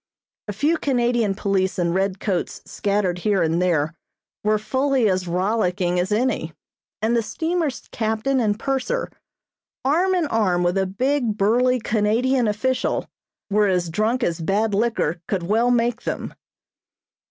[0.47, 3.93] A few Canadian police in red coats scattered here and there
[4.43, 6.53] were fully as rollicking as any,
[7.03, 9.11] and the steamer's captain and purser,
[9.85, 13.05] arm in arm with a big, burly Canadian official,
[13.51, 16.33] were as drunk as bad liquor could well make them.